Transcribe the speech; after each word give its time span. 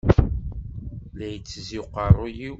La 1.17 1.27
ittezzi 1.35 1.77
uqerruy-iw. 1.83 2.49